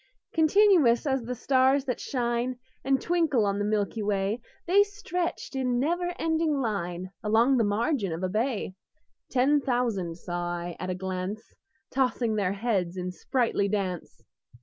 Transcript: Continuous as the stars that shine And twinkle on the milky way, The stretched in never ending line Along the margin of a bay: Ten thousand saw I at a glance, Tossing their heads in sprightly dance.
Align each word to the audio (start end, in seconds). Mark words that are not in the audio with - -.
Continuous 0.33 1.05
as 1.05 1.21
the 1.21 1.35
stars 1.35 1.85
that 1.85 1.99
shine 1.99 2.57
And 2.83 2.99
twinkle 2.99 3.45
on 3.45 3.59
the 3.59 3.63
milky 3.65 4.01
way, 4.01 4.41
The 4.65 4.83
stretched 4.83 5.55
in 5.55 5.77
never 5.79 6.15
ending 6.17 6.55
line 6.59 7.11
Along 7.23 7.57
the 7.57 7.63
margin 7.63 8.11
of 8.11 8.23
a 8.23 8.27
bay: 8.29 8.73
Ten 9.29 9.61
thousand 9.61 10.17
saw 10.17 10.55
I 10.57 10.75
at 10.79 10.89
a 10.89 10.95
glance, 10.95 11.43
Tossing 11.91 12.33
their 12.33 12.53
heads 12.53 12.97
in 12.97 13.11
sprightly 13.11 13.67
dance. 13.69 14.23